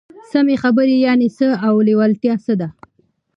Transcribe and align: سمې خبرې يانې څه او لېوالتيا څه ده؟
سمې 0.31 0.55
خبرې 0.63 0.95
يانې 1.05 1.29
څه 1.37 1.47
او 1.67 1.73
لېوالتيا 1.87 2.35
څه 2.45 2.53
ده؟ 2.59 2.67